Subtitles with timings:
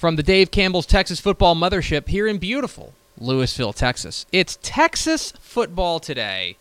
[0.00, 4.24] From the Dave Campbell's Texas Football Mothership here in beautiful Lewisville, Texas.
[4.32, 6.56] It's Texas Football Today,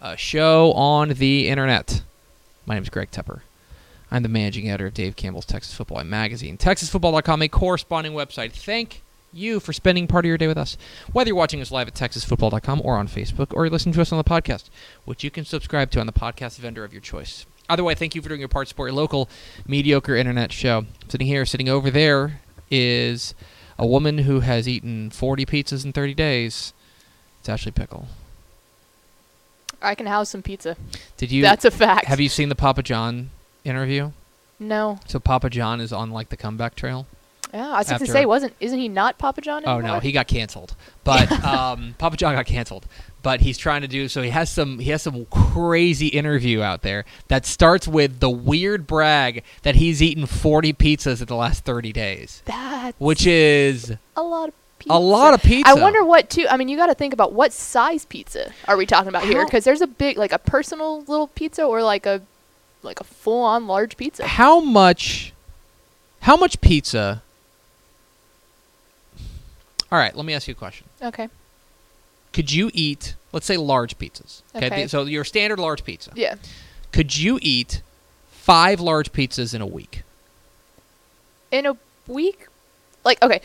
[0.00, 2.02] a show on the internet.
[2.66, 3.40] My name is Greg Tepper.
[4.12, 6.56] I'm the managing editor of Dave Campbell's Texas Football Magazine.
[6.56, 8.52] TexasFootball.com, a corresponding website.
[8.52, 10.76] Thank you for spending part of your day with us.
[11.10, 14.12] Whether you're watching us live at TexasFootball.com or on Facebook, or you're listening to us
[14.12, 14.66] on the podcast,
[15.04, 17.44] which you can subscribe to on the podcast vendor of your choice.
[17.68, 19.28] Either way, thank you for doing your part to support your local
[19.66, 20.86] mediocre internet show.
[21.08, 22.40] Sitting here, sitting over there
[22.70, 23.34] is
[23.78, 26.72] a woman who has eaten 40 pizzas in 30 days.
[27.40, 28.08] It's Ashley Pickle.
[29.82, 30.76] I can house some pizza.
[31.16, 31.42] Did you?
[31.42, 32.06] That's a fact.
[32.06, 33.30] Have you seen the Papa John
[33.64, 34.12] interview?
[34.58, 34.98] No.
[35.06, 37.06] So Papa John is on like the comeback trail.
[37.52, 40.10] Yeah, I was going to say, wasn't isn't he not Papa John Oh no, he
[40.10, 40.74] got canceled.
[41.04, 42.86] But um, Papa John got canceled.
[43.24, 44.20] But he's trying to do so.
[44.22, 44.78] He has some.
[44.78, 50.00] He has some crazy interview out there that starts with the weird brag that he's
[50.02, 54.94] eaten 40 pizzas in the last 30 days, That's which is a lot of pizza.
[54.94, 55.70] a lot of pizza.
[55.70, 56.46] I wonder what too.
[56.50, 59.44] I mean, you got to think about what size pizza are we talking about here?
[59.46, 62.20] Because there's a big, like a personal little pizza, or like a,
[62.82, 64.26] like a full-on large pizza.
[64.26, 65.32] how much.
[66.20, 67.22] How much pizza?
[69.90, 70.86] All right, let me ask you a question.
[71.02, 71.28] Okay.
[72.34, 74.42] Could you eat, let's say, large pizzas?
[74.54, 74.86] Okay.
[74.88, 76.10] So your standard large pizza.
[76.14, 76.34] Yeah.
[76.92, 77.80] Could you eat
[78.28, 80.02] five large pizzas in a week?
[81.50, 82.48] In a week,
[83.04, 83.40] like okay,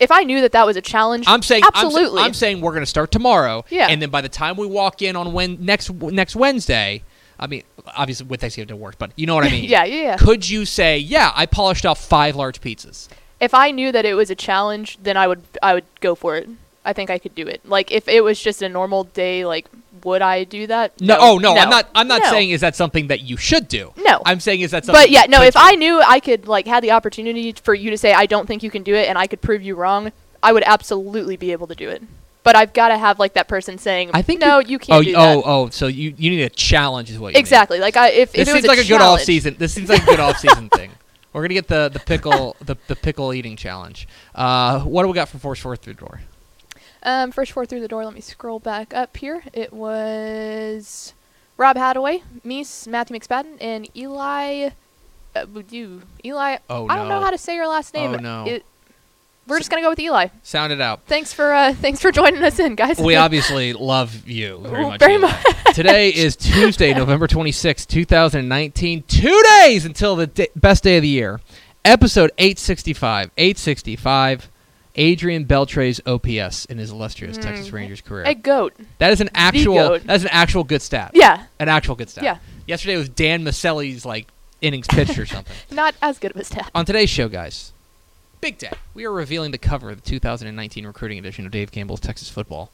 [0.00, 2.22] if I knew that that was a challenge, I'm saying I'm absolutely.
[2.22, 3.64] I'm, saying we're going to start tomorrow.
[3.70, 3.86] Yeah.
[3.88, 7.04] And then by the time we walk in on when next next Wednesday,
[7.38, 7.62] I mean,
[7.96, 9.64] obviously with Thanksgiving it work, but you know what I mean.
[9.64, 10.16] yeah, yeah, yeah.
[10.16, 13.08] Could you say, yeah, I polished off five large pizzas?
[13.42, 16.36] if I knew that it was a challenge, then I would I would go for
[16.36, 16.48] it.
[16.84, 17.60] I think I could do it.
[17.64, 19.66] Like if it was just a normal day, like
[20.04, 21.00] would I do that?
[21.00, 21.88] No, oh no, I'm not.
[21.94, 22.30] I'm not No.
[22.30, 23.92] saying is that something that you should do.
[23.96, 24.20] No.
[24.26, 25.00] I'm saying is that something.
[25.00, 25.42] But yeah, no.
[25.42, 25.54] If?
[25.56, 28.62] I knew I could like had the opportunity for you to say I don't think
[28.64, 30.10] you can do it, and I could prove you wrong,
[30.42, 32.02] I would absolutely be able to do it.
[32.42, 35.06] But I've got to have like that person saying, I think no, you're- you can't
[35.06, 37.40] oh, oh, oh, so you you need a challenge, is what you mean.
[37.40, 37.78] exactly.
[37.78, 39.54] Like I, if, if This it was seems like a good off season.
[39.56, 40.90] This seems like a good off season thing.
[41.32, 44.08] We're gonna get the the pickle the, the pickle eating challenge.
[44.34, 46.20] Uh, what do we got for force fourth through door?
[47.04, 48.04] Um, first four through the door.
[48.04, 49.42] Let me scroll back up here.
[49.52, 51.14] It was
[51.56, 54.70] Rob Hadaway, Meese, Matthew McSpadden, and Eli.
[55.34, 56.58] Uh, you, Eli.
[56.70, 58.14] Oh, I don't know how to say your last name.
[58.14, 58.44] Oh, no.
[58.46, 58.64] It,
[59.48, 60.28] we're just gonna go with Eli.
[60.44, 61.00] Sound it out.
[61.06, 62.98] Thanks for uh, thanks for joining us in, guys.
[62.98, 65.00] We obviously love you very much.
[65.00, 65.32] very Eli.
[65.74, 69.02] Today is Tuesday, November twenty sixth, 2019.
[69.08, 71.40] Two days until the d- best day of the year.
[71.84, 73.32] Episode 865.
[73.36, 74.48] 865.
[74.96, 77.72] Adrian Beltre's OPS in his illustrious Texas Mm.
[77.72, 78.24] Rangers career.
[78.24, 78.74] a goat.
[78.98, 79.98] that is an actual.
[79.98, 81.12] That is an actual good stat.
[81.14, 82.24] Yeah, An actual good stat.
[82.24, 82.38] Yeah.
[82.66, 84.28] Yesterday was Dan Maselli's like
[84.60, 85.56] innings pitched or something.
[85.70, 86.70] not as good of a stat.
[86.74, 87.72] On today's show, guys,
[88.40, 88.72] big day.
[88.94, 92.70] We are revealing the cover of the 2019 recruiting edition of Dave Campbell's Texas Football.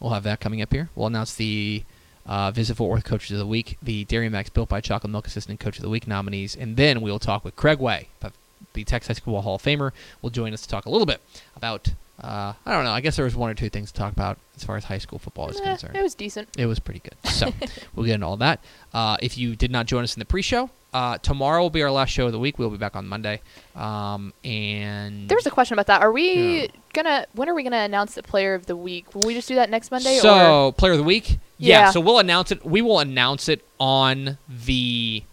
[0.00, 0.90] We'll have that coming up here.
[0.94, 1.82] We'll announce the
[2.26, 5.26] uh, Visit Fort Worth Coaches of the Week, the Dairy Max Built by Chocolate Milk
[5.26, 8.32] Assistant Coach of the Week nominees, and then we will talk with Craig Way, the-
[8.72, 9.92] the Texas High School Hall of Famer,
[10.22, 11.20] will join us to talk a little bit
[11.56, 11.88] about.
[12.22, 12.92] Uh, I don't know.
[12.92, 14.98] I guess there was one or two things to talk about as far as high
[14.98, 15.96] school football is Eh, concerned.
[15.96, 16.48] it was decent.
[16.56, 17.16] It was pretty good.
[17.28, 17.52] So
[17.96, 18.60] we'll get into all that.
[18.92, 21.90] Uh, if you did not join us in the pre-show, uh, tomorrow will be our
[21.90, 22.56] last show of the week.
[22.56, 23.40] We'll be back on Monday.
[23.74, 26.02] Um, and There was a question about that.
[26.02, 26.66] Are we Yeah.
[26.92, 27.26] gonna?
[27.32, 29.12] When are we gonna announce the player of the week?
[29.12, 30.18] Will we just do that next Monday?
[30.18, 30.72] so or?
[30.72, 31.38] player of the week.
[31.58, 31.86] Yeah.
[31.86, 31.90] Yeah.
[31.90, 32.64] So we'll announce it.
[32.64, 35.24] We will announce it on the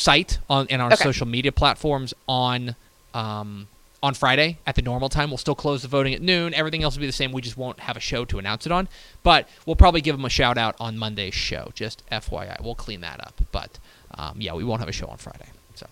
[0.00, 1.02] site on and our Okay.
[1.04, 2.74] social media platforms on
[3.14, 3.68] um,
[4.02, 5.30] on Friday at the normal time.
[5.30, 6.54] We'll still close the voting at noon.
[6.54, 7.32] Everything else will be the same.
[7.32, 8.88] We just won't have a show to announce it on.
[9.22, 11.70] But we'll probably give them a shout out on Monday's show.
[11.74, 13.34] Just FYI, we'll clean that up.
[13.52, 13.78] But
[14.14, 15.48] um, yeah, we won't have a show on Friday.
[15.74, 15.86] So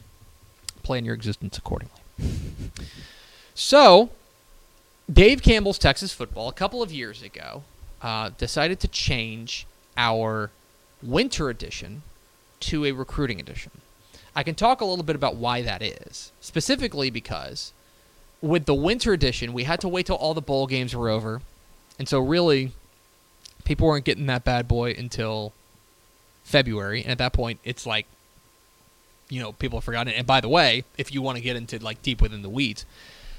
[0.83, 1.95] plan your existence accordingly.
[3.55, 4.11] So
[5.13, 7.63] Dave Campbell's Texas football a couple of years ago
[8.03, 9.67] uh, decided to change
[9.97, 10.51] our
[11.03, 12.03] winter edition
[12.61, 13.71] to a recruiting edition.
[14.39, 17.73] I can talk a little bit about why that is, specifically because
[18.41, 21.43] with the winter edition, we had to wait till all the bowl games were over,
[21.99, 22.71] and so really,
[23.65, 25.55] people weren't getting that bad boy until
[26.45, 28.07] February, and at that point, it's like,
[29.29, 30.13] you know, people have forgotten.
[30.13, 32.87] And by the way, if you want to get into like deep within the weeds,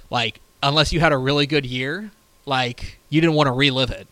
[0.10, 2.12] like unless you had a really good year,
[2.46, 4.06] like you didn't want to relive it.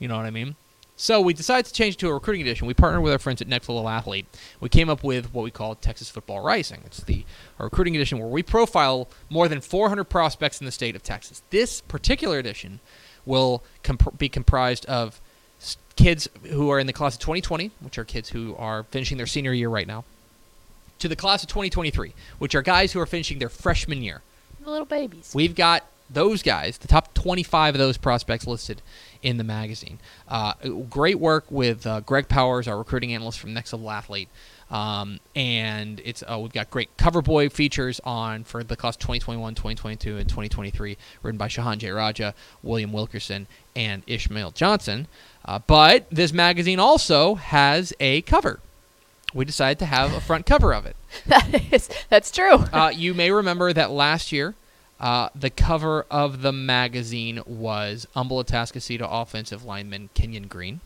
[0.00, 0.56] You know what I mean?
[0.96, 2.68] So we decided to change to a recruiting edition.
[2.68, 4.26] We partnered with our friends at Next Level Athlete.
[4.60, 6.82] We came up with what we call Texas Football Rising.
[6.86, 7.24] It's the
[7.58, 11.42] a recruiting edition where we profile more than 400 prospects in the state of Texas.
[11.50, 12.78] This particular edition
[13.26, 15.20] will comp- be comprised of
[15.96, 19.26] kids who are in the class of 2020, which are kids who are finishing their
[19.26, 20.04] senior year right now,
[21.00, 24.22] to the class of 2023, which are guys who are finishing their freshman year.
[24.62, 25.32] The little babies.
[25.34, 28.82] We've got those guys, the top 25 of those prospects listed
[29.24, 29.98] in the magazine.
[30.28, 30.52] Uh,
[30.88, 34.28] great work with uh, Greg Powers, our recruiting analyst from Next Level Athlete.
[34.70, 39.54] Um, and it's uh, we've got great cover boy features on for the class 2021,
[39.54, 45.08] 2022, and 2023, written by Shehan Jeyarajah, William Wilkerson, and Ishmael Johnson.
[45.44, 48.60] Uh, but this magazine also has a cover.
[49.32, 50.96] We decided to have a front cover of it.
[51.26, 52.64] that is that's true.
[52.72, 54.54] Uh, you may remember that last year,
[55.00, 60.80] uh, the cover of the magazine was Humble Atascocita offensive lineman Kenyon Green.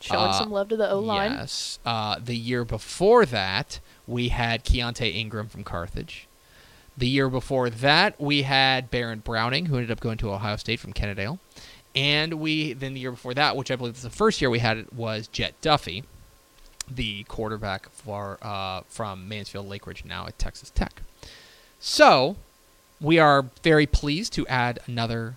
[0.00, 1.32] Showing uh, some love to the O line.
[1.32, 1.78] Yes.
[1.84, 6.26] Uh, the year before that, we had Keaontay Ingram from Carthage.
[6.98, 10.80] The year before that, we had Baron Browning, who ended up going to Ohio State
[10.80, 11.38] from Kennedale.
[11.94, 14.58] And we then the year before that, which I believe was the first year we
[14.58, 16.04] had it, was Jett Duffey,
[16.90, 21.02] the quarterback for uh, from Mansfield Lake Ridge, now at Texas Tech.
[21.78, 22.36] So
[23.00, 25.36] we are very pleased to add another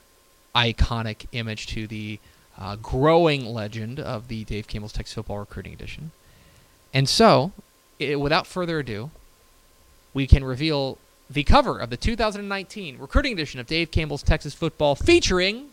[0.56, 2.20] iconic image to the
[2.58, 6.12] uh, growing legend of the Dave Campbell's Texas Football Recruiting Edition.
[6.94, 7.52] And so,
[8.02, 9.12] i without further ado,
[10.14, 10.98] we can reveal
[11.30, 15.70] the cover of the 2019 Recruiting Edition of Dave Campbell's Texas Football featuring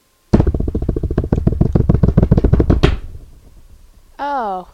[4.18, 4.68] Oh.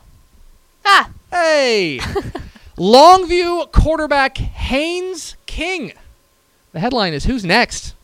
[0.84, 1.10] Ah.
[1.30, 1.98] Hey!
[2.76, 5.92] Longview quarterback Haynes King.
[6.72, 7.94] The headline is Who's Next?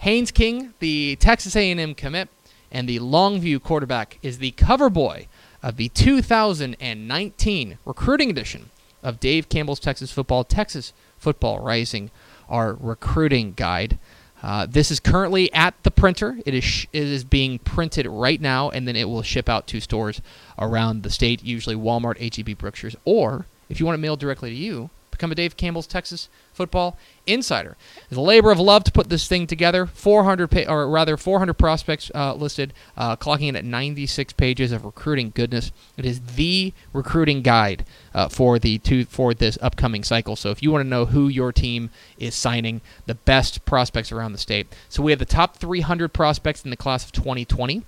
[0.00, 2.28] Haynes King, the Texas A&M commit,
[2.70, 5.26] and the Longview quarterback is the cover boy
[5.62, 8.68] of the 2019 recruiting edition
[9.02, 12.10] of Dave Campbell's Texas Football, Texas Football Rising,
[12.50, 13.98] our recruiting guide.
[14.42, 16.38] Uh, this is currently at the printer.
[16.44, 19.66] It is sh- it is being printed right now, and then it will ship out
[19.68, 20.20] to stores
[20.58, 24.56] around the state, usually Walmart, HEB, Brookshire's, or if you want it mailed directly to
[24.56, 27.76] you, become a Dave Campbell's Texas Football Insider.
[28.10, 29.86] A labor of love to put this thing together.
[29.86, 34.84] 400, pa- or rather, 400 prospects uh, listed, uh, clocking in at 96 pages of
[34.84, 35.70] recruiting goodness.
[35.96, 40.34] It is the recruiting guide uh, for the two for this upcoming cycle.
[40.34, 44.32] So if you want to know who your team is signing, the best prospects around
[44.32, 44.66] the state.
[44.88, 47.84] So we have the top 300 prospects in the class of 2020.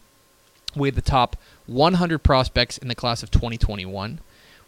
[0.76, 1.36] We have the top
[1.66, 4.20] 100 prospects in the class of 2021.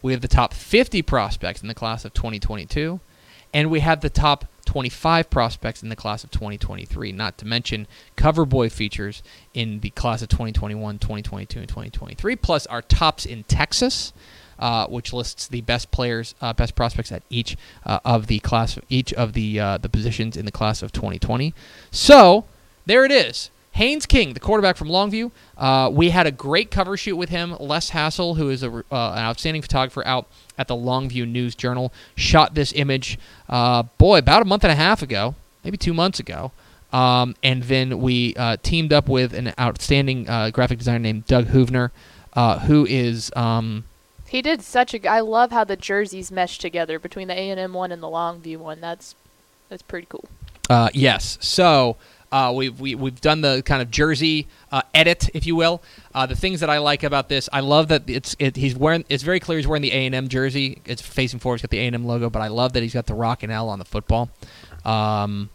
[0.03, 2.99] We have the top 50 prospects in the class of 2022.
[3.53, 7.87] And we have the top 25 prospects in the class of 2023, not to mention
[8.17, 9.23] cover boy features
[9.53, 14.13] in the class of 2021, 2022, and 2023, plus our tops in Texas,
[14.59, 18.79] uh, which lists the best players, uh, best prospects at each uh, of the class,
[18.89, 21.53] each of the uh, the positions in the class of 2020.
[21.91, 22.47] So
[22.87, 23.51] there it is.
[23.73, 25.31] Haynes King, the quarterback from Longview.
[25.57, 27.57] Uh, we had a great cover shoot with him.
[27.59, 30.27] Les Hassell, who is a, uh, an outstanding photographer out
[30.59, 34.77] at the Longview News Journal, shot this image, uh, boy, about a month and a
[34.77, 35.35] half ago,
[35.65, 36.53] maybe two months ago.
[36.93, 41.47] Um, and then we uh, teamed up with an outstanding uh, graphic designer named Doug
[41.47, 41.91] Hoovner,
[42.35, 43.33] uh, who is.
[43.35, 43.85] Um,
[44.29, 45.09] He did such a.
[45.09, 48.09] I love how the jerseys mesh together between the A and M one and the
[48.09, 48.83] Longview one.
[48.83, 49.15] That's
[49.71, 50.29] that's pretty cool.
[50.69, 51.39] Uh, yes.
[51.41, 51.97] So
[52.33, 55.83] uh, we've we, we've done the kind of jersey uh, edit, if you will.
[56.15, 59.05] Uh, the things that I like about this, I love that it's it, he's wearing.
[59.09, 60.81] It's very clear he's wearing the A and M jersey.
[60.87, 61.57] It's facing forward.
[61.57, 63.43] It's got the A and M logo, but I love that he's got the rock
[63.43, 64.31] and L on the football.
[64.85, 65.51] Um,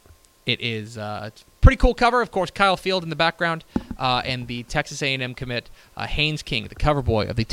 [0.45, 2.21] it is uh, a pretty cool cover.
[2.21, 3.65] Of course, Kyle Field in the background,
[3.97, 7.43] uh, and the Texas A&M commit uh, Haynes King, the cover boy of the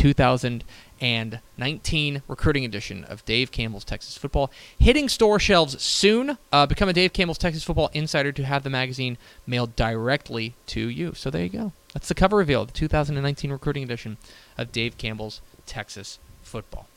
[1.00, 6.38] 2019 recruiting edition of Dave Campbell's Texas Football, hitting store shelves soon.
[6.52, 10.88] Uh, become a Dave Campbell's Texas Football insider to have the magazine mailed directly to
[10.88, 11.14] you.
[11.14, 11.72] So there you go.
[11.92, 14.16] That's the cover reveal of the 2019 recruiting edition
[14.58, 16.88] of Dave Campbell's Texas Football.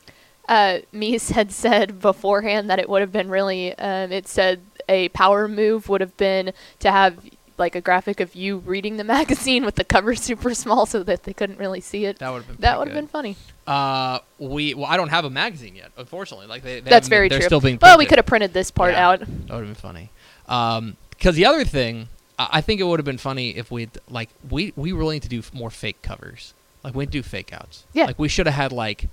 [0.48, 3.76] Uh, Meese had said beforehand that it would have been really.
[3.78, 7.18] Um, it said a power move would have been to have
[7.58, 11.24] like a graphic of you reading the magazine with the cover super small so that
[11.24, 12.18] they couldn't really see it.
[12.18, 13.36] That would have been That would have been funny.
[13.68, 16.46] Uh, we well, I don't have a magazine yet, unfortunately.
[16.46, 17.46] Like they, they That's very they're true.
[17.46, 17.82] Still being printed.
[17.92, 19.08] well, we could have printed this part Yeah.
[19.08, 19.18] out.
[19.20, 20.10] That would have been funny.
[20.48, 22.08] Um, because the other thing,
[22.38, 25.28] I think it would have been funny if we'd like we we really need to
[25.28, 26.54] do more fake covers.
[26.82, 27.84] Like we do fake outs.
[27.92, 28.06] Yeah.
[28.06, 29.08] Like we should have had like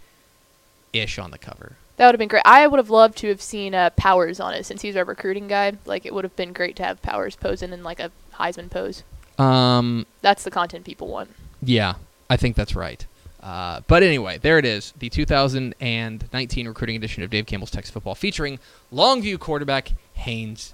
[0.93, 1.73] ish on the cover.
[1.97, 2.43] That would have been great.
[2.45, 5.47] I would have loved to have seen uh, Powers on it since he's our recruiting
[5.47, 5.73] guy.
[5.85, 9.03] Like it would have been great to have Powers posing in like a Heisman pose.
[9.37, 11.31] Um, That's the content people want.
[11.61, 11.95] yeah,
[12.29, 13.05] I think that's right.
[13.45, 18.15] Uh, but anyway, there it is, the 2019 recruiting edition of Dave Campbell's Texas Football,
[18.15, 18.57] featuring
[18.91, 20.73] Longview quarterback Haynes.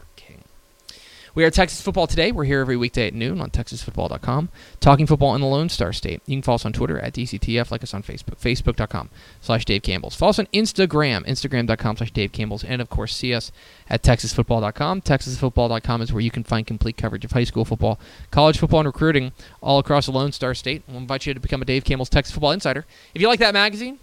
[1.34, 2.34] We are Texas Football Today.
[2.34, 4.50] We're here every weekday at noon on TexasFootball.com,
[4.82, 6.22] talking football in the Lone Star State.
[6.26, 9.10] You can follow us on Twitter at DCTF, like us on Facebook, Facebook.com
[9.40, 10.14] slash Dave Campbell's.
[10.14, 13.50] Follow us on Instagram, Instagram.com slash Dave Campbell's, and of course, see us
[13.90, 15.04] at TexasFootball.com.
[15.04, 17.98] TexasFootball.com is where you can find complete coverage of high school football,
[18.30, 20.84] college football, and recruiting all across the Lone Star State.
[20.86, 22.86] We'll invite you to become a Dave Campbell's Texas Football Insider.
[23.16, 24.00] If you like that magazine,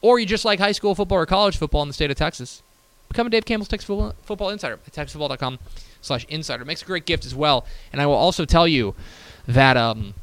[0.00, 2.62] or you just like high school football or college football in the state of Texas,
[3.08, 5.58] become a Dave Campbell's Texas Football, football Insider at TexasFootball.com
[6.02, 6.64] slash insider.
[6.64, 7.64] Makes a great gift as well.
[7.92, 8.94] And I will also tell you
[9.46, 10.14] that um,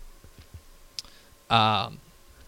[1.49, 1.99] um,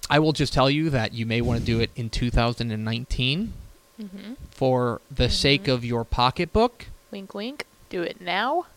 [0.09, 3.53] I will just tell you that you may want to do it in 2019
[3.99, 4.33] Mm-hmm.
[4.51, 6.85] for the sake of your pocketbook.
[7.09, 7.65] Wink, wink.
[7.89, 8.67] Do it now.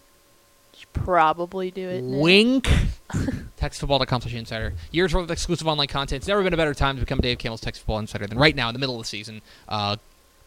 [0.75, 2.01] Should probably do it.
[2.03, 2.21] now.
[2.23, 2.65] Wink.
[3.61, 4.73] TexasFootball.com slash insider.
[4.91, 6.21] Years worth of exclusive online content.
[6.23, 8.57] It's never been a better time to become Dave Campbell's Texas Football Insider than right
[8.57, 9.43] now in the middle of the season.
[9.69, 9.97] Uh,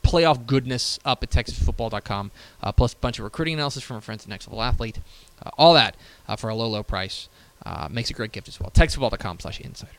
[0.04, 2.32] playoff goodness up at TexasFootball.com,
[2.62, 5.00] uh, plus a bunch of recruiting analysis from our friends at Next Level Athlete.
[5.44, 5.96] Uh, all that
[6.28, 7.30] uh, for a low, low price.
[7.66, 8.70] Uh, makes a great gift as well.
[8.72, 9.92] TexasFootball.com slash insider.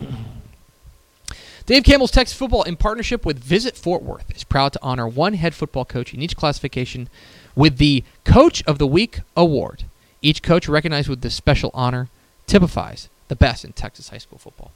[1.66, 5.34] Dave Campbell's Texas Football, in partnership with Visit Fort Worth, is proud to honor one
[5.34, 7.08] head football coach in each classification
[7.54, 9.84] with the Coach of the Week award.
[10.22, 12.08] Each coach recognized with this special honor
[12.46, 14.72] typifies the best in Texas high school football.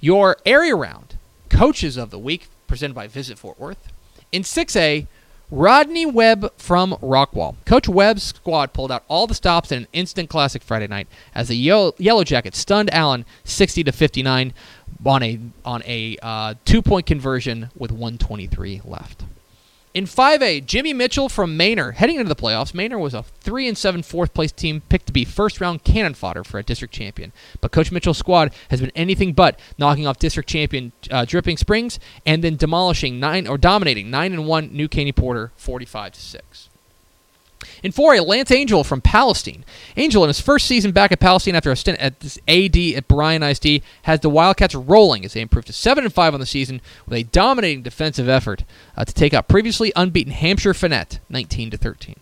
[0.00, 1.16] Your area round
[1.48, 3.92] Coaches of the Week, presented by Visit Fort Worth.
[4.32, 5.06] In 6A,
[5.50, 7.54] Rodney Webb from Rockwall.
[7.64, 11.48] Coach Webb's squad pulled out all the stops in an instant classic Friday night as
[11.48, 14.52] the Yellow, Jackets stunned Allen 60 to 59
[15.04, 19.24] on a on a uh, two point conversion with 123 left.
[19.96, 22.74] In 5A, Jimmy Mitchell from Manor heading into the playoffs.
[22.74, 26.12] Manor was a 3 and 7 fourth place team picked to be first round cannon
[26.12, 27.32] fodder for a district champion.
[27.62, 31.98] But Coach Mitchell's squad has been anything but knocking off district champion uh, Dripping Springs
[32.26, 36.68] and then demolishing 9 or dominating 9 and 1 New Caney Porter 45 to 6.
[37.82, 39.64] In 4A, Lance Angel from Palestine.
[39.96, 43.08] Angel, in his first season back at Palestine after a stint at this AD at
[43.08, 46.46] Bryan ISD, has the Wildcats rolling as they improve to 7 and 5 on the
[46.46, 48.64] season with a dominating defensive effort
[48.96, 52.16] uh, to take out previously unbeaten Hampshire Fannett 19 to 13.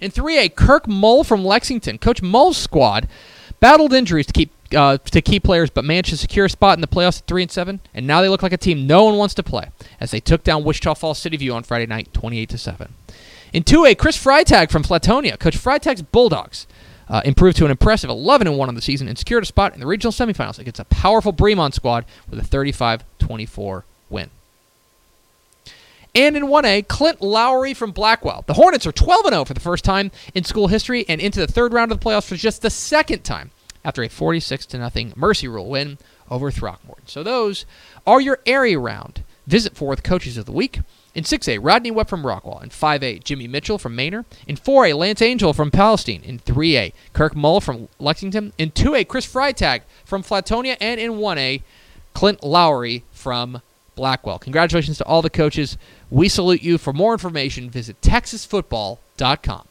[0.00, 1.98] In 3A, Kirk Mull from Lexington.
[1.98, 3.08] Coach Mull's squad
[3.60, 6.80] battled injuries to keep uh, to key players, but managed to secure a spot in
[6.80, 7.80] the playoffs at three and seven.
[7.94, 9.68] And now they look like a team no one wants to play
[10.00, 12.94] as they took down Wichita Falls City View on Friday night, 28 to seven.
[13.52, 15.38] In 2A, Chris Freitag from Flatonia.
[15.38, 16.66] Coach Freitag's Bulldogs
[17.08, 19.74] uh, improved to an impressive 11 and 1 on the season and secured a spot
[19.74, 24.30] in the regional semifinals against a powerful Bremond squad with a 35 24 win.
[26.14, 28.44] And in 1A, Clint Lowry from Blackwell.
[28.46, 31.46] The Hornets are 12 0 for the first time in school history and into the
[31.46, 33.50] third round of the playoffs for just the second time
[33.84, 35.98] after a 46 0 Mercy Rule win
[36.30, 37.06] over Throckmorton.
[37.06, 37.66] So those
[38.06, 39.24] are your area round.
[39.46, 40.80] Visit Fort Worth Coaches of the Week.
[41.14, 42.62] In 6A, Rodney Webb from Rockwall.
[42.62, 44.24] In 5A, Jimmy Mitchell from Manor.
[44.46, 46.22] In 4A, Lance Angel from Palestine.
[46.24, 48.52] In 3A, Kirk Mull from Lexington.
[48.56, 50.76] In 2A, Chris Freitag from Flatonia.
[50.80, 51.62] And in 1A,
[52.14, 53.60] Clint Lowry from
[53.94, 54.38] Blackwell.
[54.38, 55.76] Congratulations to all the coaches.
[56.10, 56.78] We salute you.
[56.78, 59.66] For more information, visit texasfootball.com.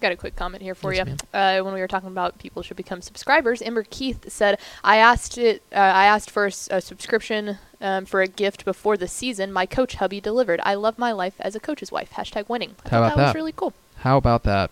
[0.00, 1.16] Got a quick comment here for Yes, you.
[1.32, 5.36] Uh, when we were talking about people should become subscribers, Ember Keith said, "I asked
[5.38, 5.62] it.
[5.72, 9.52] Uh, I asked for a subscription um, for a gift before the season.
[9.52, 10.60] My coach hubby delivered.
[10.64, 12.10] I love my life as a coach's wife.
[12.12, 12.76] Hashtag winning.
[12.84, 13.72] I How thought about that, was really cool.
[13.98, 14.70] How about that?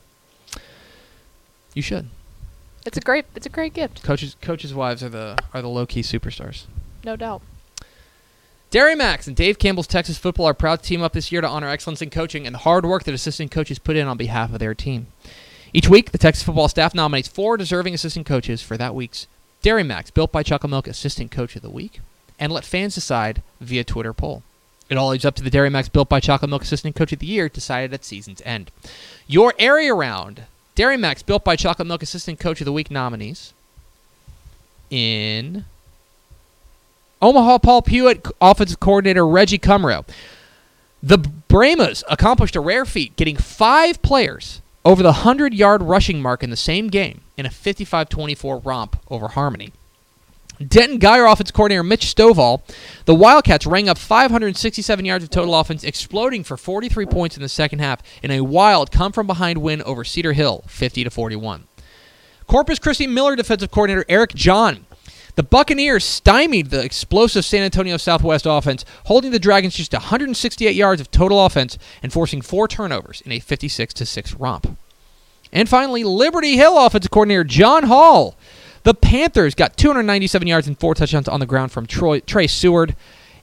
[1.74, 2.08] You should.
[2.86, 3.24] It's a great.
[3.34, 6.66] It's a great gift, Coaches coaches' wives are the are the low key superstars.
[7.04, 7.42] no doubt.
[8.70, 11.48] Dairy Max and Dave Campbell's Texas Football are proud to team up this year to
[11.48, 14.52] honor excellence in coaching and the hard work that assistant coaches put in on behalf
[14.52, 15.06] of their team.
[15.72, 19.28] Each week, the Texas football staff nominates four deserving assistant coaches for that week's
[19.62, 22.00] Dairy Max Built by Chocolate Milk Assistant Coach of the Week
[22.38, 24.42] and let fans decide via Twitter poll.
[24.88, 27.20] It all leads up to the Dairy Max Built by Chocolate Milk Assistant Coach of
[27.20, 28.70] the Year decided at season's end.
[29.26, 30.44] Your area round
[30.74, 33.52] Dairy Max Built by Chocolate Milk Assistant Coach of the Week nominees
[34.90, 35.64] in
[37.22, 40.06] Omaha Paul Pewitt, offensive coordinator Reggie Cumro.
[41.02, 46.42] The Brahmas accomplished a rare feat, getting five players over the 100 yard rushing mark
[46.42, 49.72] in the same game in a 55 24 romp over Harmony.
[50.66, 52.62] Denton Geyer offense coordinator Mitch Stovall,
[53.04, 57.48] the Wildcats rang up 567 yards of total offense, exploding for 43 points in the
[57.48, 61.64] second half in a wild come from behind win over Cedar Hill, 50 to 41.
[62.46, 64.86] Corpus Christi Miller defensive coordinator Eric John.
[65.36, 70.98] The Buccaneers stymied the explosive San Antonio Southwest offense, holding the Dragons just 168 yards
[70.98, 74.78] of total offense and forcing four turnovers in a 56 6 romp.
[75.52, 78.34] And finally, Liberty Hill offensive coordinator John Hall.
[78.84, 82.96] The Panthers got 297 yards and four touchdowns on the ground from Troy, Trey Seward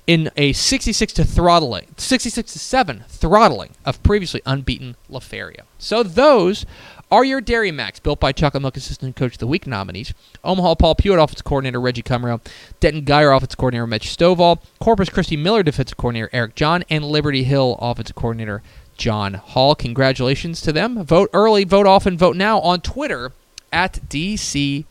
[0.07, 5.63] in a 66 to throttling, 66 to 7 throttling of previously unbeaten La Feria.
[5.77, 6.65] So those
[7.13, 10.15] are your Dairy Max, built by Chocolate Milk Assistant Coach of the Week nominees.
[10.43, 12.41] Omaha Paul Pewitt Offensive Coordinator Reggie Cumro,
[12.79, 17.43] Denton Geyer Offensive Coordinator Mitch Stovall, Corpus Christi Miller Defensive Coordinator Eric John, and Liberty
[17.43, 18.63] Hill Offensive Coordinator
[18.97, 19.75] John Hall.
[19.75, 21.03] Congratulations to them.
[21.03, 23.31] Vote early, vote often, vote now on Twitter
[23.71, 24.87] at DCTF.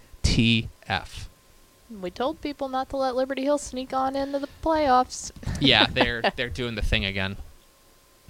[2.01, 5.33] We told people not to let Liberty Hill sneak on into the playoffs.
[5.61, 7.37] yeah, they're they're doing the thing again.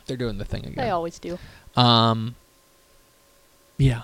[0.07, 0.83] They're doing the thing again.
[0.83, 1.39] They always do.
[1.77, 2.37] Um.
[3.79, 4.03] Yeah.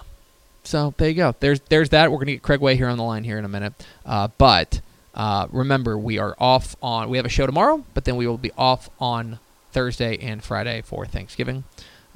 [0.65, 1.35] So there you go.
[1.41, 2.11] There's there's that.
[2.11, 3.73] We're gonna get Craig Way here on the line here in a minute.
[4.05, 4.81] Uh, but
[5.15, 7.09] uh, remember, we are off on.
[7.09, 9.39] We have a show tomorrow, but then we will be off on
[9.73, 11.65] Thursday and Friday for Thanksgiving.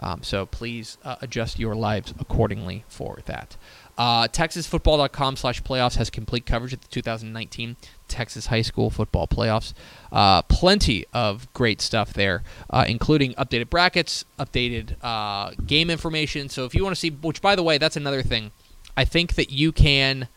[0.00, 3.56] Um, so please uh, adjust your lives accordingly for that.
[3.96, 7.76] Uh, TexasFootball.com slash playoffs has complete coverage of the 2019
[8.12, 9.72] Texas High School Football Playoffs.
[10.12, 16.48] Uh, plenty of great stuff there, uh, including updated brackets, updated uh, game information.
[16.48, 18.52] So if you want to see, which by the way, that's another thing.
[18.96, 20.28] I think that you can.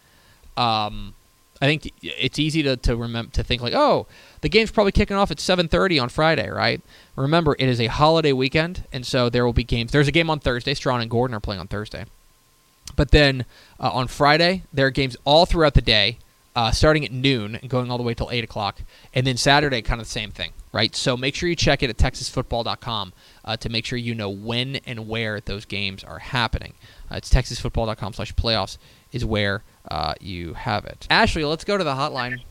[0.56, 1.14] Um,
[1.62, 4.08] I think it's easy to to remember to think like, oh,
[4.42, 6.82] the game's probably kicking off at 7:30 on Friday, right?
[7.16, 9.92] Remember, it is a holiday weekend, and so there will be games.
[9.92, 10.74] There's a game on Thursday.
[10.74, 12.06] Strawn and Gordon are playing on Thursday.
[12.96, 13.46] But then
[13.80, 16.18] uh, on Friday, there are games all throughout the day,
[16.56, 18.82] uh, starting at noon and going all the way till 8 o'clock.
[19.14, 20.96] And then Saturday, kind of the same thing, right?
[20.96, 24.78] So make sure you check it at texasfootball.com uh, to make sure you know when
[24.86, 26.74] and where those games are happening.
[27.12, 28.78] Uh, it's texasfootball.com slash playoffs
[29.12, 31.08] is where uh, you have it.
[31.10, 32.42] Ashley, let's go to the hotline.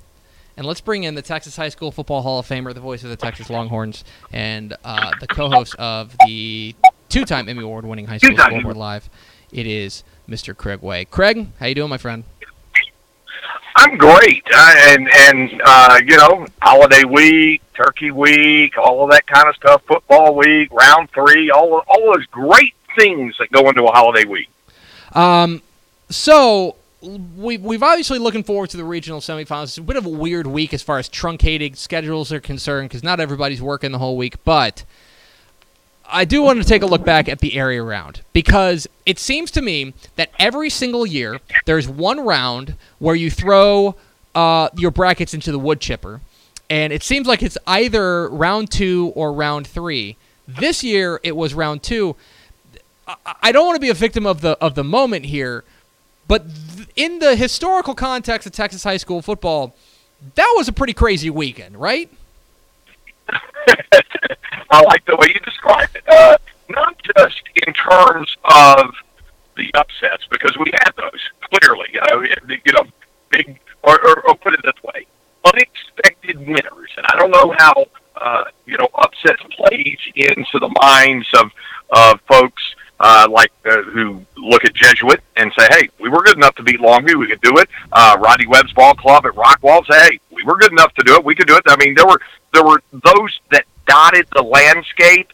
[0.56, 3.11] And let's bring in the Texas High School Football Hall of Famer, the voice of
[3.11, 6.76] the Texas Longhorns, and uh, the co-host of the
[7.08, 9.11] two-time Emmy Award-winning High School Scoreboard Live.
[9.50, 10.56] It is Mr.
[10.56, 11.06] Craig Way.
[11.06, 12.23] Craig, how you doing, my friend?
[13.76, 19.49] I'm great, and and uh, you know, holiday week, turkey week, all of that kind
[19.49, 23.84] of stuff, football week, round three, all of, all those great things that go into
[23.84, 24.49] a holiday week.
[25.13, 25.60] Um,
[26.08, 29.65] so we we've obviously looking forward to the regional semifinals.
[29.65, 33.02] It's a bit of a weird week as far as truncated schedules are concerned because
[33.02, 34.84] not everybody's working the whole week, but.
[36.15, 39.50] I do want to take a look back at the area round because it seems
[39.50, 43.97] to me that every single year there's one round where you throw
[44.33, 46.21] uh, your brackets into the wood chipper,
[46.71, 50.17] and it seems like it's either round two or round three.
[50.47, 52.15] This year it was round two.
[53.43, 55.65] I, don't want to be a victim of the of the moment here,
[56.29, 56.45] but
[56.77, 59.75] th- in the historical context of Texas high school football,
[60.37, 62.09] that was a pretty crazy weekend, right?
[64.71, 66.04] I like the way you describe it.
[66.08, 66.37] Uh,
[66.69, 68.95] not just in terms of
[69.56, 71.21] the upsets, because we had those
[71.52, 71.89] clearly.
[71.93, 72.84] You know,
[73.30, 75.06] big or, or, or put it this way,
[75.45, 76.91] unexpected winners.
[76.97, 81.50] And I don't know how uh, you know upsets plays into the minds of
[81.91, 82.63] of folks
[83.00, 86.63] uh, like uh, who look at Jesuit and say, "Hey, we were good enough to
[86.63, 87.19] beat Longview.
[87.19, 90.56] We could do it." Uh, Rodney Webb's ball club at Rockwall say, "Hey, we were
[90.56, 91.25] good enough to do it.
[91.25, 92.21] We could do it." I mean, there were
[92.54, 95.32] there were those that dotted the landscape,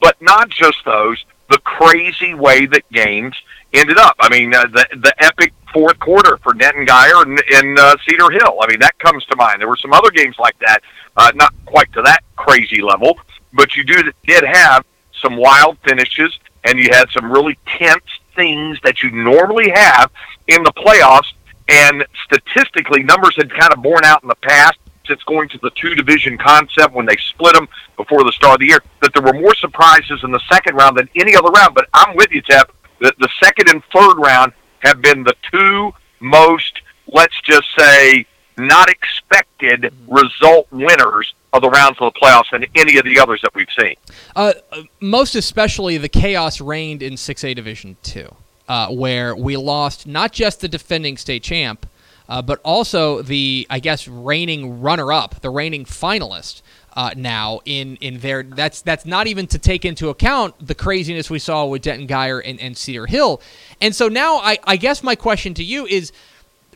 [0.00, 1.24] but not just those.
[1.50, 3.36] The crazy way that games
[3.72, 4.16] ended up.
[4.20, 8.30] I mean, uh, the the epic fourth quarter for Denton Geyer and, and uh, Cedar
[8.30, 8.58] Hill.
[8.60, 9.60] I mean, that comes to mind.
[9.60, 10.80] There were some other games like that,
[11.16, 13.18] uh, not quite to that crazy level,
[13.52, 14.84] but you do did have
[15.20, 18.04] some wild finishes, and you had some really tense
[18.34, 20.10] things that you normally have
[20.48, 21.32] in the playoffs.
[21.68, 24.78] And statistically, numbers had kind of borne out in the past
[25.12, 28.60] since going to the two division concept when they split them before the start of
[28.60, 31.74] the year, that there were more surprises in the second round than any other round.
[31.74, 32.72] But I'm with you, Tep.
[33.00, 36.80] The, the second and third round have been the two most,
[37.12, 42.96] let's just say, not expected result winners of the rounds of the playoffs than any
[42.96, 43.94] of the others that we've seen.
[44.34, 44.54] Uh,
[45.00, 48.34] most especially, the chaos reigned in 6A Division 2,
[48.68, 51.86] uh, where we lost not just the defending state champ,
[52.32, 56.62] uh, but also the, I guess, reigning runner-up, the reigning finalist.
[56.94, 61.30] Uh, now in in their that's that's not even to take into account the craziness
[61.30, 63.40] we saw with Denton Geyer and, and Cedar Hill,
[63.80, 66.12] and so now I, I guess my question to you is,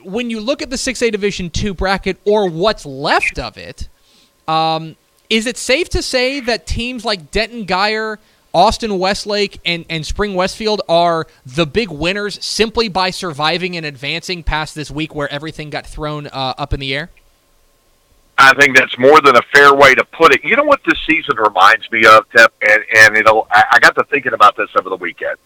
[0.02, 3.88] when you look at the six A Division two bracket or what's left of it,
[4.48, 4.96] um,
[5.28, 8.18] is it safe to say that teams like Denton Geyer,
[8.56, 14.42] Austin Westlake, and, and Spring Westfield are the big winners simply by surviving and advancing
[14.42, 17.10] past this week where everything got thrown uh, up in the air?
[18.38, 20.42] I think that's more than a fair way to put it.
[20.42, 23.46] You know what this season reminds me of, Tep, and and it'll.
[23.50, 25.36] I, I got to thinking about this over the weekend.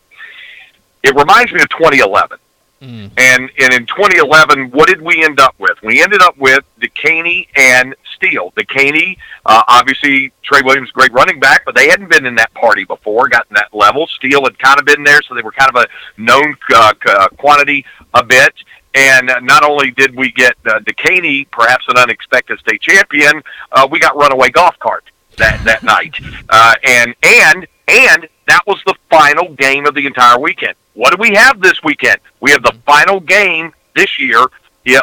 [1.03, 2.39] It reminds me of 2011.
[2.83, 3.11] Mm.
[3.17, 5.83] And and in 2011, what did we end up with?
[5.83, 8.53] We ended up with Dekaney and Steele.
[8.57, 12.85] Dekaney, uh, obviously Trey Williams, great running back, but they hadn't been in that party
[12.85, 14.07] before, gotten that level.
[14.07, 17.29] Steele had kind of been there, so they were kind of a known uh, uh,
[17.39, 18.55] quantity a bit.
[18.95, 23.89] And uh, not only did we get uh, Dekaney, perhaps an unexpected state champion, uh,
[23.91, 25.05] we got runaway golf cart
[25.39, 26.15] that that night.
[26.49, 30.75] Uh, and and and that was the final game of the entire weekend.
[30.95, 32.19] What do we have this weekend?
[32.41, 34.45] We have the final game this year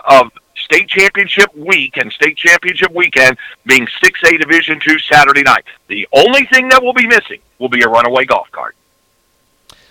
[0.06, 0.32] of
[0.68, 5.64] state championship week and state championship weekend being 6A Division two Saturday night.
[5.88, 8.76] The only thing that will be missing will be a runaway golf cart.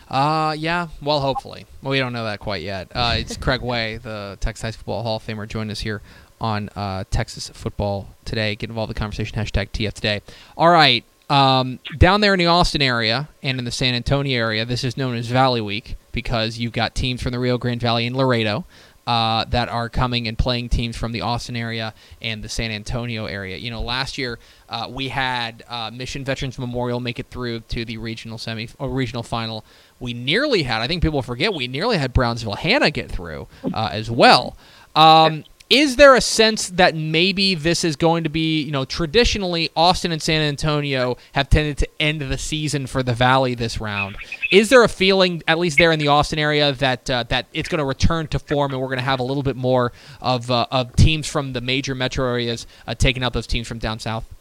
[0.09, 0.89] Uh, yeah.
[1.03, 1.67] Well, hopefully.
[1.83, 2.93] Well, we don't know that quite yet.
[2.95, 6.03] Uh, it's Craig Way, the Texas High Football Hall of Famer, joined us here
[6.41, 8.55] on uh, Texas Football Today.
[8.55, 9.37] Get involved in the conversation.
[9.39, 10.21] Hashtag TF Today.
[10.57, 11.05] All right.
[11.29, 14.97] Um, down there in the Austin area and in the San Antonio area, this is
[14.97, 18.65] known as Valley Week because you've got teams from the Rio Grande Valley and Laredo
[19.07, 23.27] uh, that are coming and playing teams from the Austin area and the San Antonio
[23.27, 23.57] area.
[23.57, 24.39] You know, last year
[24.69, 28.91] uh, we had uh, Mission Veterans Memorial make it through to the regional semi or
[28.91, 29.65] regional final.
[30.01, 33.91] We nearly had, I think people forget, we nearly had Brownsville Hannah get through uh,
[33.93, 34.57] as well.
[34.95, 39.71] Um, is there a sense that maybe this is going to be, you know, traditionally
[39.75, 44.17] Austin and San Antonio have tended to end the season for the Valley this round?
[44.53, 47.69] Is there a feeling, at least there in the Austin area, that uh, that it's
[47.69, 50.51] going to return to form and we're going to have a little bit more of
[50.51, 53.99] uh, of teams from the major metro areas uh, taking out those teams from down
[53.99, 54.36] south?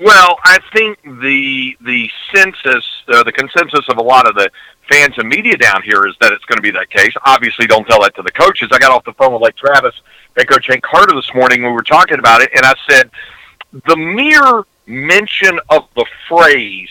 [0.00, 4.50] Well, I think the the census, uh, the consensus of a lot of the
[4.88, 7.12] fans and media down here is that it's going to be that case.
[7.26, 8.70] Obviously, don't tell that to the coaches.
[8.72, 9.94] I got off the phone with Lake Travis
[10.38, 11.62] and Coach Hank Carter this morning.
[11.62, 13.10] We were talking about it, and I said
[13.86, 16.88] the mere mention of the phrase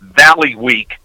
[0.00, 0.98] Valley Week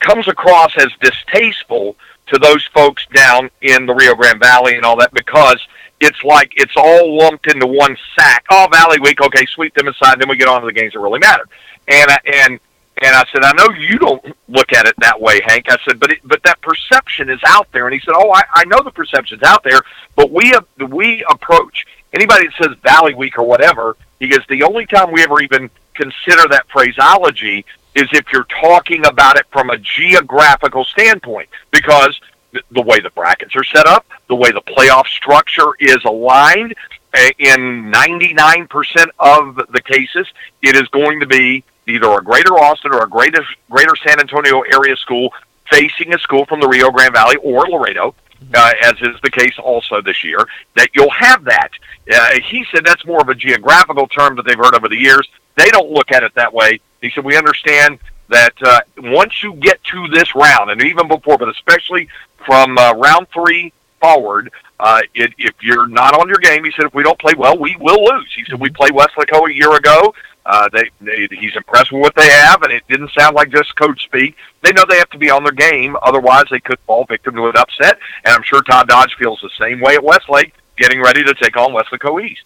[0.00, 1.94] comes across as distasteful
[2.26, 5.64] to those folks down in the Rio Grande Valley and all that because
[6.00, 8.44] it's like it's all lumped into one sack.
[8.50, 11.00] Oh, Valley Week, okay, sweep them aside, then we get on to the games that
[11.00, 11.48] really matter.
[11.88, 12.60] And I, and
[13.02, 15.66] and I said, I know you don't look at it that way, Hank.
[15.68, 17.86] I said, but it, but that perception is out there.
[17.86, 19.80] And he said, Oh, I, I know the perception's out there,
[20.14, 23.96] but we have, we approach anybody that says Valley Week or whatever.
[24.20, 29.04] He goes, the only time we ever even consider that phraseology is if you're talking
[29.06, 32.18] about it from a geographical standpoint, because
[32.70, 36.74] the way the brackets are set up, the way the playoff structure is aligned,
[37.14, 40.26] uh, in 99% of the cases,
[40.62, 44.62] it is going to be either a Greater Austin or a Greater Greater San Antonio
[44.62, 45.32] area school
[45.70, 48.14] facing a school from the Rio Grande Valley or Laredo,
[48.54, 50.38] uh, as is the case also this year.
[50.74, 51.70] That you'll have that.
[52.12, 55.28] Uh, he said that's more of a geographical term that they've heard over the years.
[55.56, 56.80] They don't look at it that way.
[57.00, 61.38] He said we understand that uh, once you get to this round, and even before,
[61.38, 62.08] but especially
[62.46, 66.84] from uh, round three forward, uh, it, if you're not on your game, he said,
[66.84, 68.32] if we don't play well, we will lose.
[68.34, 70.14] He said, we played Weslaco a year ago.
[70.46, 73.74] Uh, they, they, he's impressed with what they have, and it didn't sound like just
[73.76, 74.36] coach speak.
[74.62, 77.46] They know they have to be on their game, otherwise they could fall victim to
[77.46, 77.98] an upset.
[78.24, 81.56] And I'm sure Todd Dodge feels the same way at Westlake, getting ready to take
[81.56, 82.42] on Weslaco East.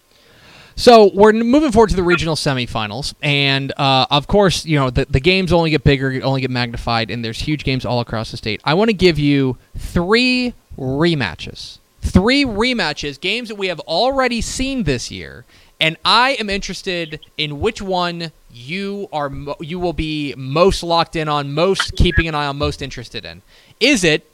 [0.78, 5.06] So we're moving forward to the regional semifinals, and uh, of course, you know the,
[5.06, 8.36] the games only get bigger, only get magnified, and there's huge games all across the
[8.36, 8.60] state.
[8.62, 14.84] I want to give you three rematches, three rematches, games that we have already seen
[14.84, 15.44] this year,
[15.80, 21.16] and I am interested in which one you are mo- you will be most locked
[21.16, 23.42] in on, most keeping an eye on, most interested in.
[23.80, 24.32] Is it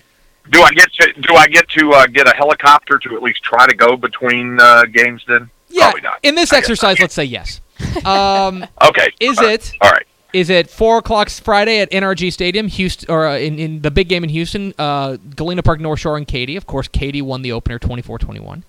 [0.50, 3.42] Do I get to do I get to uh, get a helicopter to at least
[3.42, 5.24] try to go between uh, games?
[5.26, 5.84] Then yeah?
[5.84, 6.18] Probably not.
[6.22, 7.60] In this I exercise, let's say yes.
[8.04, 9.10] Um, Okay.
[9.20, 9.54] Is All right.
[9.54, 10.06] it- All right.
[10.32, 14.08] is it four o'clock Friday at NRG Stadium, Houston, or uh, in, in the big
[14.08, 16.56] game in Houston, uh, Galena Park, North Shore, and Katy?
[16.56, 18.62] Of course, Katy won the opener 24-21.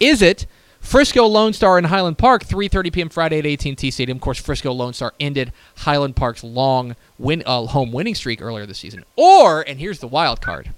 [0.00, 0.46] Is it
[0.80, 3.08] Frisco Lone Star in Highland Park, 3:30 p.m.
[3.08, 4.18] Friday at AT&T Stadium?
[4.18, 8.64] Of course, Frisco Lone Star ended Highland Park's long win uh, home winning streak earlier
[8.66, 9.04] this season.
[9.16, 10.70] Or, and here's the wild card: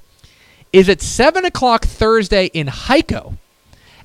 [0.72, 3.36] is it seven o'clock Thursday in Hico?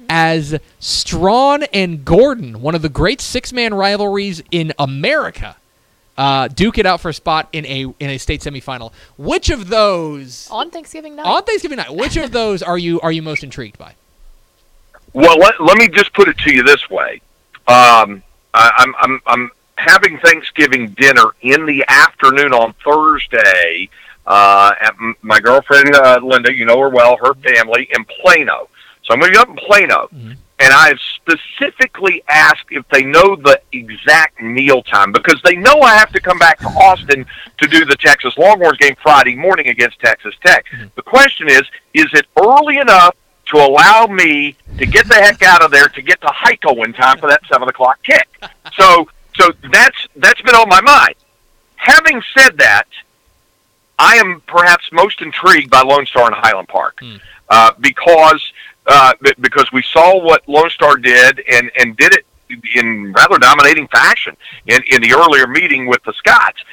[0.10, 5.56] As Strawn and Gordon, one of the great six-man rivalries in America,
[6.18, 8.92] uh, duke it out for a spot in a in a state semifinal.
[9.18, 11.26] Which of those on Thanksgiving night.
[11.26, 11.94] on Thanksgiving night?
[11.94, 13.96] Which of those are you are you most intrigued by?
[15.14, 17.22] Well, let, let me just put it to you this way.
[17.68, 18.22] Um,
[18.54, 23.90] I, I'm, I'm, I'm having Thanksgiving dinner in the afternoon on Thursday
[24.28, 28.68] uh, at m- my girlfriend uh, Linda, you know her well, her family in Plano.
[29.06, 30.36] So I'm going to be up in Plano, Mhm.
[30.60, 35.96] and I've specifically asked if they know the exact meal time because they know I
[35.96, 37.26] have to come back to Austin
[37.60, 40.66] to do the Texas Longhorns game Friday morning against Texas Tech.
[40.96, 41.62] The question is,
[41.94, 43.16] is it early enough
[43.52, 46.94] to allow me to get the heck out of there to get to Hico in
[46.94, 48.28] time for that seven o'clock kick?
[48.78, 51.16] So, so that's that's been on my mind.
[51.78, 52.88] Having said that,
[53.98, 57.16] I am perhaps most intrigued by Lone Star and Highland Park Hmm.
[57.50, 58.44] uh, because
[58.88, 62.26] uh, because we saw what Lone Star did and and did it
[62.76, 64.36] in rather dominating fashion
[64.68, 66.64] in in the earlier meeting with the Scots.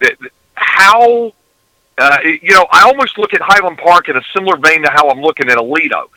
[0.00, 0.18] Th-
[0.54, 1.32] how
[1.98, 5.08] uh, you know, I almost look at Highland Park in a similar vein to how
[5.08, 6.08] I'm looking at Aledo.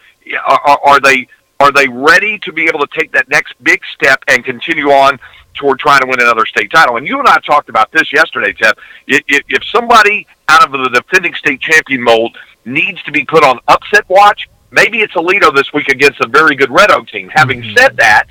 [0.46, 1.28] Are, are, are they
[1.62, 5.20] are they ready to be able to take that next big step and continue on
[5.56, 6.98] toward trying to win another state title?
[6.98, 8.76] And you and I talked about this yesterday, Ted.
[9.08, 13.60] If, if somebody out of the defending state champion mold needs to be put on
[13.68, 17.30] upset watch, maybe it's Aledo this week against a very good Red Oak team.
[17.34, 17.78] Having Mhm.
[17.78, 18.26] said that,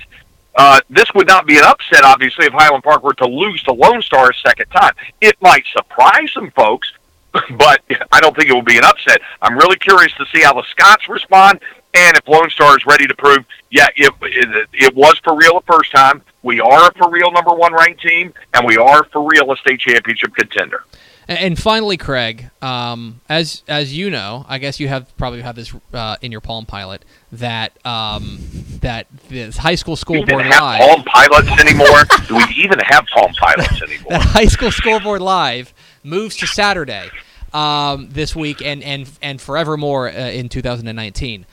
[0.55, 3.71] uh, this would not be an upset, obviously, if Highland Park were to lose to
[3.73, 4.93] Lone Star a second time.
[5.21, 6.91] It might surprise some folks,
[7.51, 9.21] but I don't think it will be an upset.
[9.41, 11.59] I'm really curious to see how the Scots respond
[11.93, 15.59] and if Lone Star is ready to prove, yeah, it, it, it was for real
[15.65, 16.21] the first time.
[16.43, 19.57] We are a for real number one ranked team, and we are for real a
[19.57, 20.85] state championship contender.
[21.29, 25.71] And, finally, Craig, um, as as you know, I guess you have probably have this
[25.93, 28.39] uh, in your Palm Pilot that um,
[28.81, 30.79] that this high school Do we even scoreboard have live.
[30.81, 32.03] Palm Pilots anymore?
[32.27, 34.09] Do we even have Palm Pilots anymore?
[34.09, 35.71] that high school scoreboard live
[36.03, 37.11] moves to Saturday
[37.53, 41.45] um, this week and and and forevermore uh, in 2019.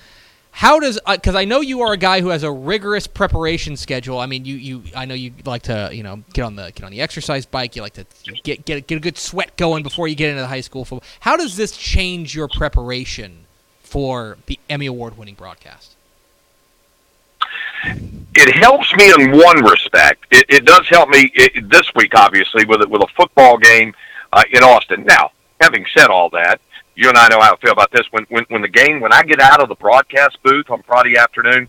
[0.56, 4.18] How does because I know you are a guy who has a rigorous preparation schedule.
[4.18, 6.82] I mean, you, you I know you like to you know get on the get
[6.82, 7.76] on the exercise bike.
[7.76, 8.06] You like to
[8.42, 11.06] get get get a good sweat going before you get into the high school football.
[11.20, 13.44] How does this change your preparation
[13.82, 15.94] for the Emmy award winning broadcast?
[17.84, 20.24] it helps me in one respect.
[20.30, 23.92] It, it does help me it, this week, obviously, with it with a football game
[24.32, 25.04] uh, in Austin.
[25.04, 26.62] Now, having said all that,
[26.96, 28.02] you and I know how I feel about this.
[28.10, 31.16] When when when the game, when I get out of the broadcast booth on Friday
[31.16, 31.68] afternoon,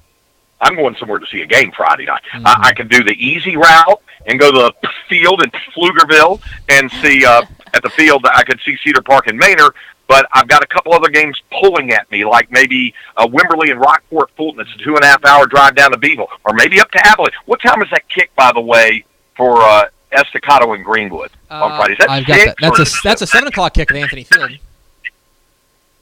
[0.59, 2.21] I'm going somewhere to see a game Friday night.
[2.33, 6.89] I, I can do the easy route and go to the field in Pflugerville and
[7.03, 8.25] see uh, at the field.
[8.25, 9.69] I could see Cedar Park and Manor.
[10.09, 13.79] But I've got a couple other games pulling at me, like maybe uh, Wimberley and
[13.81, 14.61] Rockport Fulton.
[14.61, 17.05] It's a two and a half hour drive down to Beeville, or maybe up to
[17.05, 17.33] Abilene.
[17.45, 19.03] What time is that kick, by the way,
[19.35, 21.91] for uh, Estacado and Greenwood on Uh, Friday?
[21.93, 22.55] Is that I've got that.
[22.61, 24.51] That's a that's a seven o'clock kick at Anthony Field.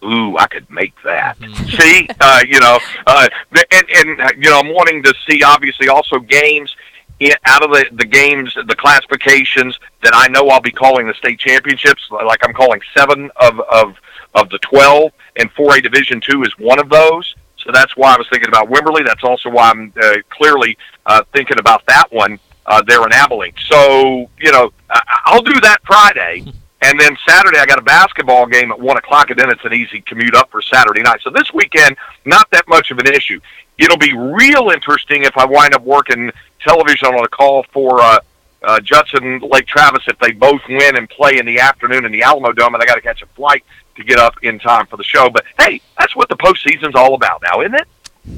[0.06, 1.38] Ooh, I could make that.
[1.40, 1.78] Mhm.
[1.82, 3.28] see, uh, you know, uh,
[3.72, 6.76] and and uh, you know, I'm wanting to see obviously also games
[7.20, 11.14] in, out of the the games, the classifications that I know I'll be calling the
[11.16, 12.04] state championships.
[12.12, 13.96] Like I'm calling seven of of
[14.34, 17.36] of the twelve, and 4A Division Two is one of those.
[17.58, 19.04] So that's why I was thinking about Wimberley.
[19.06, 22.38] That's also why I'm uh, clearly uh, thinking about that one
[22.68, 23.54] uh, there in Abilene.
[23.68, 26.46] So you know, I- I'll do that Friday.
[26.82, 29.74] And then Saturday, I got a basketball game at one o'clock, and then it's an
[29.74, 31.22] easy commute up for Saturday night.
[31.24, 33.40] So this weekend, not that much of an issue.
[33.78, 38.20] It'll be real interesting if I wind up working television on a call for uh,
[38.64, 42.22] uh, Judson Lake Travis if they both win and play in the afternoon in the
[42.22, 43.64] Alamodome, and I got to catch a flight
[43.96, 45.30] to get up in time for the show.
[45.30, 47.88] But hey, that's what the postseason's all about now, isn't it?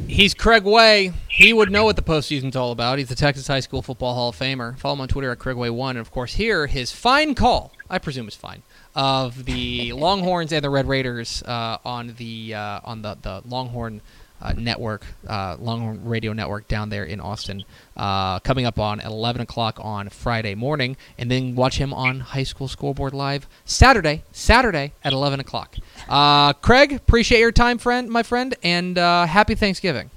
[0.07, 1.13] He's Craig Way.
[1.29, 2.97] He would know what the postseason's all about.
[2.97, 4.77] He's the Texas High School Football Hall of Famer.
[4.77, 5.91] Follow him on Twitter at CraigWay1.
[5.91, 8.63] And, of course, here, his fine call, I presume is fine,
[8.95, 14.01] of the Longhorns and the Red Raiders uh, on the uh, on the, the Longhorn
[14.41, 17.63] uh, network, uh, Longhorn Radio Network down there in Austin,
[17.95, 20.95] uh, coming up on 11 o'clock on Friday morning.
[21.17, 25.75] And then watch him on High School Scoreboard Live Saturday, Saturday at 11 o'clock.
[26.07, 30.11] Uh, Craig, appreciate your time, friend, my friend, and uh, happy Thanksgiving.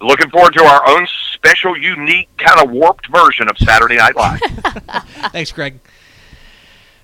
[0.00, 4.40] Looking forward to our own special, unique, kind of warped version of Saturday Night Live.
[5.32, 5.80] Thanks, Craig.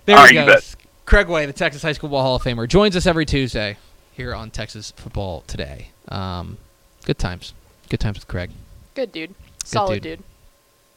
[0.06, 0.76] There All he right, goes.
[1.06, 3.78] Craig Way, the Texas High School Ball Hall of Famer, joins us every Tuesday
[4.12, 5.88] here on Texas Football Today.
[6.08, 6.58] Um,
[7.04, 7.54] good times.
[7.88, 8.50] Good times with Craig.
[8.94, 9.34] Good dude.
[9.64, 10.18] Solid dude.
[10.18, 10.24] dude.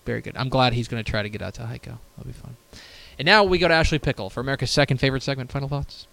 [0.06, 0.36] Very good.
[0.36, 1.98] I'm glad he's going to try to get out to Hico.
[2.18, 2.58] That'll be fun.
[3.18, 5.52] And now we go to Ashley Pickle for America's second favorite segment.
[5.52, 6.08] Final thoughts?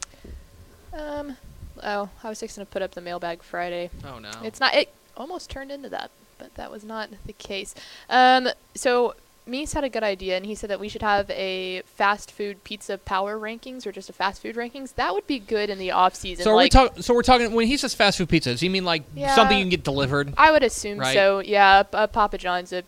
[0.93, 1.37] Um,
[1.83, 3.91] oh, I was fixing to put up the mailbag Friday.
[4.05, 4.31] Oh, no.
[4.43, 4.75] It's not.
[4.75, 7.75] It almost turned into that, but that was not the case.
[8.09, 9.15] Um, so
[9.49, 12.65] Meese had a good idea, and he said that we should have a fast food
[12.65, 14.95] pizza power rankings or just a fast food rankings.
[14.95, 16.45] That would be good in the off season.
[16.45, 18.61] so, are we like, talk- so we're talking, when he says fast food pizza, does
[18.61, 19.35] he mean like Yeah.
[19.35, 20.33] something you can get delivered?
[20.39, 21.13] I would assume Right.
[21.15, 21.41] so.
[21.41, 22.85] Yeah, a, Papa John's, a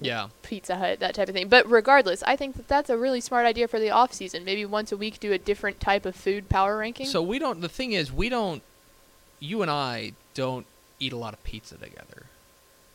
[0.00, 0.28] Yeah.
[0.42, 1.46] Pizza Hut, that type of thing.
[1.48, 4.44] But regardless, I think that that's a really smart idea for the off season.
[4.44, 7.06] Maybe once a week do a different type of food power ranking.
[7.06, 8.62] So we don't, the thing is, we don't,
[9.38, 10.66] you and I don't
[10.98, 12.24] eat a lot of pizza together.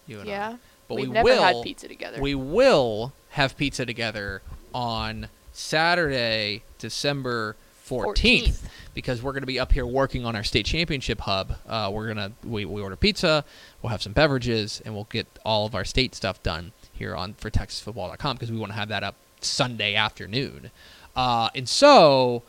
[0.05, 0.55] You and I.
[0.87, 2.21] But We've we never will had pizza together.
[2.21, 4.41] we will have pizza together
[4.73, 7.55] on Saturday, December
[7.87, 8.61] 14th, 14th.
[8.93, 11.55] because we're going to be up here working on our state championship hub.
[11.67, 13.43] Uh, we're going to we, we order pizza,
[13.81, 17.33] we'll have some beverages, and we'll get all of our state stuff done here on
[17.33, 20.71] for TexasFootball.com because we want to have that up Sunday afternoon.
[21.15, 22.43] Uh, and so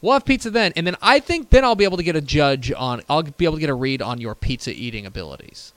[0.00, 2.20] we'll have pizza then, and then I think then I'll be able to get a
[2.20, 3.02] judge on.
[3.08, 5.72] I'll be able to get a read on your pizza eating abilities.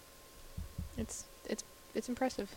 [0.98, 1.24] It's
[2.00, 2.50] it's impressive.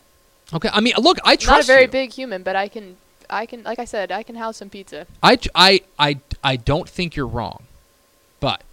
[0.53, 1.87] Okay, I mean, look, I trust Not a very you.
[1.89, 2.97] big human, but I can
[3.29, 5.05] I can like I said I can house some pizza.
[5.21, 7.63] I, I, I, I don't think you're wrong,
[8.39, 8.63] but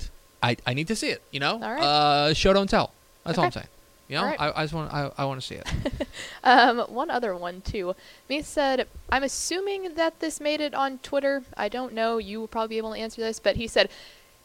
[0.43, 1.23] I, I need to see it.
[1.31, 1.83] You know, All right.
[1.83, 2.93] uh, show don't tell.
[3.25, 3.61] That's all I'm Okay.
[3.61, 3.69] saying.
[4.09, 4.41] You know, right.
[4.41, 5.67] I, I just want I, I want to see it.
[6.43, 7.95] Um, one other one too.
[8.29, 11.43] Meese said, I'm assuming that this made it on Twitter.
[11.57, 12.17] I don't know.
[12.19, 13.91] You will probably be able to answer this, but he said,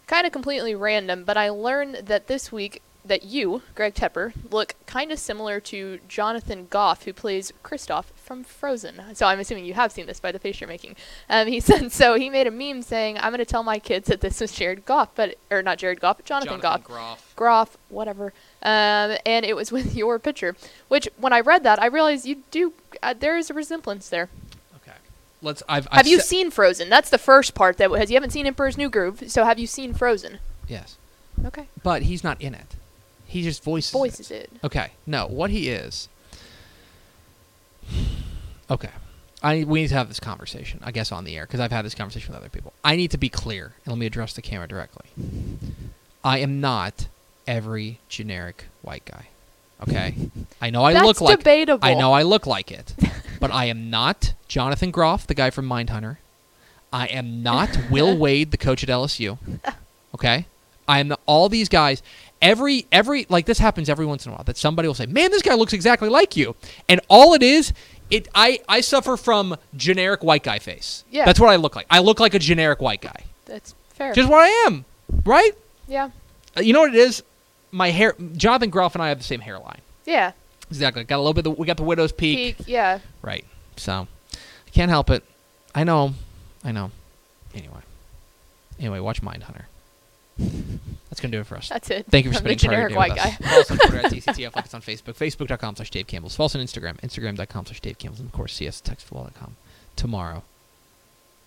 [0.05, 1.23] kind of completely random.
[1.23, 5.99] But I learned that this week that you, Greg Tepper, look kind of similar to
[6.07, 8.99] Jonathan Goff, who plays Kristoff from Frozen.
[9.13, 10.95] So I'm assuming you have seen this by the face you're making.
[11.29, 12.15] Um, he said so.
[12.15, 14.85] He made a meme saying, "I'm going to tell my kids that this was Jared
[14.85, 17.33] Goff, but or not Jared Goff, but Jonathan, Goff." Groff.
[17.35, 18.33] Groff, whatever.
[18.63, 20.55] Um, and it was with your picture,
[20.87, 22.73] which when I read that, I realized you do.
[23.03, 24.29] Uh, there is a resemblance there.
[24.77, 24.97] Okay,
[25.43, 25.61] let's.
[25.69, 26.89] I've, I've have you se- seen Frozen?
[26.89, 28.09] That's the first part that has.
[28.09, 30.39] You haven't seen Emperor's New Groove, so have you seen Frozen?
[30.67, 30.97] Yes,
[31.45, 31.67] Okay.
[31.83, 32.75] but he's not in it.
[33.27, 33.91] He just voices.
[33.91, 33.97] it.
[33.97, 34.49] Voices it.
[34.63, 36.07] Okay, no, what he is.
[38.69, 38.89] Okay,
[39.43, 40.79] I we need to have this conversation.
[40.83, 42.73] I guess on the air because I've had this conversation with other people.
[42.83, 45.05] I need to be clear, and let me address the camera directly.
[46.23, 47.07] I am not
[47.47, 49.27] every generic white guy.
[49.88, 50.15] Okay,
[50.61, 51.85] I know I That's look like debatable.
[51.85, 52.95] I know I look like it,
[53.39, 56.17] but I am not Jonathan Groff, the guy from Mindhunter.
[56.93, 59.38] I am not Will Wade, the coach at LSU.
[60.13, 60.45] Okay,
[60.87, 62.01] I am the, all these guys.
[62.41, 65.31] Every every like this happens every once in a while that somebody will say, "Man,
[65.31, 66.55] this guy looks exactly like you,"
[66.89, 67.73] and all it is,
[68.11, 71.03] it I I suffer from generic white guy face.
[71.09, 71.25] Yeah.
[71.25, 71.87] that's what I look like.
[71.89, 73.23] I look like a generic white guy.
[73.45, 74.13] That's fair.
[74.13, 74.85] Just what I am,
[75.25, 75.51] right?
[75.87, 76.09] yeah.
[76.57, 77.23] Uh, You know what it is?
[77.71, 78.15] My hair.
[78.37, 79.81] Jonathan Groff and I have the same hairline.
[80.05, 80.33] Yeah.
[80.69, 81.03] Exactly.
[81.03, 81.45] Got a little bit.
[81.47, 82.57] Of, we got the widow's peak.
[82.57, 82.67] Peak.
[82.67, 82.99] Yeah.
[83.21, 83.45] Right.
[83.77, 85.23] So, I can't help it.
[85.73, 86.13] I know.
[86.63, 86.91] I know.
[87.53, 87.81] Anyway.
[88.79, 89.65] Anyway, watch Mindhunter.
[90.37, 91.69] That's gonna do it for us.
[91.69, 92.05] That's it.
[92.09, 93.49] Thank you for I'm the spending part of your generic day white with us.
[93.49, 96.35] Follow us on Twitter at DCTF, like us on Facebook, Facebook.com slash Dave Campbell's.
[96.35, 99.55] Follow us on Instagram, Instagram.com slash Dave Campbell's, and of course, see us at TexasFootball.com.
[99.95, 100.43] Tomorrow,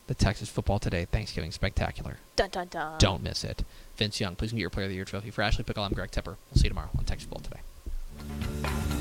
[0.06, 2.16] the Texas Football Today Thanksgiving Spectacular.
[2.36, 2.98] Dun dun dun.
[2.98, 3.62] Don't miss it.
[3.96, 5.30] Vince Young, please get your Player of the Year trophy.
[5.30, 6.36] For Ashley Pickle, I'm Greg Tepper.
[6.50, 8.97] We'll see you tomorrow on Texas Football Today.